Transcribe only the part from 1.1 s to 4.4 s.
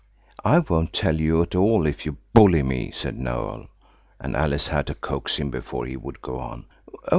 you at all if you bully me," said Noël, and